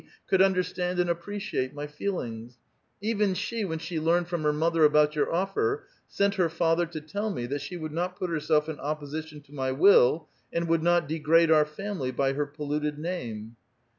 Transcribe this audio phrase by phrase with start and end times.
[0.31, 2.57] —could understand and appreciate my feelings;
[3.01, 6.99] even she when she learned from her mother about your offer, sent her father to
[6.99, 10.81] tell me, that she would not put herself in opposition to my will and would
[10.81, 13.55] not• degrade our family by her polluted name."